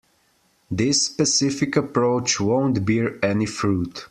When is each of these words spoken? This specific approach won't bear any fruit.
This 0.71 1.05
specific 1.05 1.75
approach 1.75 2.39
won't 2.39 2.83
bear 2.87 3.23
any 3.23 3.45
fruit. 3.45 4.07